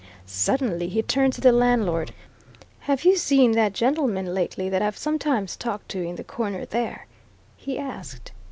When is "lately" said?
4.33-4.67